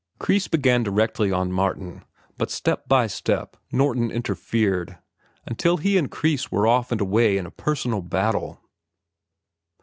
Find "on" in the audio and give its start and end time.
1.31-1.51